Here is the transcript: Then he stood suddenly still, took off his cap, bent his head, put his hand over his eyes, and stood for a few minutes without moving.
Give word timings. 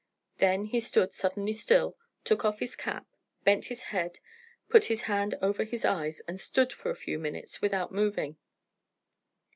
Then 0.39 0.65
he 0.65 0.79
stood 0.79 1.13
suddenly 1.13 1.53
still, 1.53 1.95
took 2.23 2.43
off 2.43 2.57
his 2.57 2.75
cap, 2.75 3.05
bent 3.43 3.65
his 3.65 3.83
head, 3.93 4.17
put 4.67 4.85
his 4.85 5.01
hand 5.03 5.35
over 5.43 5.63
his 5.63 5.85
eyes, 5.85 6.21
and 6.27 6.39
stood 6.39 6.73
for 6.73 6.89
a 6.89 6.95
few 6.95 7.19
minutes 7.19 7.61
without 7.61 7.91
moving. 7.93 8.37